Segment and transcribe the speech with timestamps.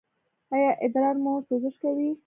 [0.53, 2.09] ایا ادرار مو سوزش کوي؟